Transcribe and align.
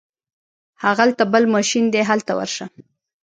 هغلته 0.83 1.23
بل 1.33 1.43
ماشین 1.53 1.85
دی 1.93 2.01
هلته 2.09 2.31
ورشه. 2.39 2.65